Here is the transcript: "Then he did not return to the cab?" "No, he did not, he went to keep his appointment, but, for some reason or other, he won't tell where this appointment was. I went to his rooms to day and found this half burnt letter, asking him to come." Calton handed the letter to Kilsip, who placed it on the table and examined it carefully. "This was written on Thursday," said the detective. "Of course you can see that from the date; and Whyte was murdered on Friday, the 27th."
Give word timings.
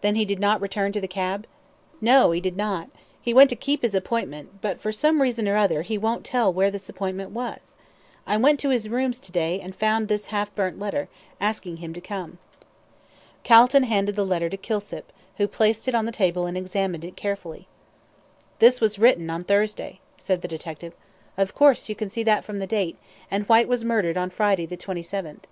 "Then 0.00 0.14
he 0.14 0.24
did 0.24 0.40
not 0.40 0.62
return 0.62 0.92
to 0.92 0.98
the 1.02 1.06
cab?" 1.06 1.46
"No, 2.00 2.30
he 2.30 2.40
did 2.40 2.56
not, 2.56 2.88
he 3.20 3.34
went 3.34 3.50
to 3.50 3.54
keep 3.54 3.82
his 3.82 3.94
appointment, 3.94 4.62
but, 4.62 4.80
for 4.80 4.90
some 4.92 5.20
reason 5.20 5.46
or 5.46 5.58
other, 5.58 5.82
he 5.82 5.98
won't 5.98 6.24
tell 6.24 6.50
where 6.50 6.70
this 6.70 6.88
appointment 6.88 7.32
was. 7.32 7.76
I 8.26 8.38
went 8.38 8.58
to 8.60 8.70
his 8.70 8.88
rooms 8.88 9.20
to 9.20 9.30
day 9.30 9.60
and 9.60 9.76
found 9.76 10.08
this 10.08 10.28
half 10.28 10.54
burnt 10.54 10.78
letter, 10.78 11.10
asking 11.38 11.76
him 11.84 11.92
to 11.92 12.00
come." 12.00 12.38
Calton 13.44 13.82
handed 13.82 14.14
the 14.16 14.24
letter 14.24 14.48
to 14.48 14.56
Kilsip, 14.56 15.12
who 15.36 15.46
placed 15.46 15.86
it 15.86 15.94
on 15.94 16.06
the 16.06 16.12
table 16.12 16.46
and 16.46 16.56
examined 16.56 17.04
it 17.04 17.14
carefully. 17.14 17.68
"This 18.60 18.80
was 18.80 18.98
written 18.98 19.28
on 19.28 19.44
Thursday," 19.44 20.00
said 20.16 20.40
the 20.40 20.48
detective. 20.48 20.94
"Of 21.36 21.54
course 21.54 21.90
you 21.90 21.94
can 21.94 22.08
see 22.08 22.22
that 22.22 22.42
from 22.42 22.58
the 22.58 22.66
date; 22.66 22.96
and 23.30 23.44
Whyte 23.44 23.68
was 23.68 23.84
murdered 23.84 24.16
on 24.16 24.30
Friday, 24.30 24.64
the 24.64 24.78
27th." 24.78 25.44